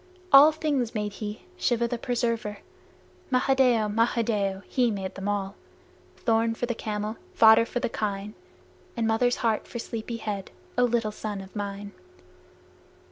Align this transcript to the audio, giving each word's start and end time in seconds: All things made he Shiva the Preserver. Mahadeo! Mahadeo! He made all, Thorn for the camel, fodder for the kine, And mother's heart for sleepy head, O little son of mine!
All 0.33 0.51
things 0.51 0.95
made 0.95 1.13
he 1.21 1.43
Shiva 1.57 1.87
the 1.87 1.99
Preserver. 1.99 2.57
Mahadeo! 3.31 3.87
Mahadeo! 3.87 4.63
He 4.67 4.89
made 4.89 5.11
all, 5.27 5.53
Thorn 6.17 6.55
for 6.55 6.65
the 6.65 6.73
camel, 6.73 7.17
fodder 7.35 7.67
for 7.67 7.79
the 7.81 7.87
kine, 7.87 8.33
And 8.97 9.05
mother's 9.05 9.35
heart 9.45 9.67
for 9.67 9.77
sleepy 9.77 10.17
head, 10.17 10.49
O 10.75 10.85
little 10.85 11.11
son 11.11 11.39
of 11.39 11.55
mine! 11.55 11.91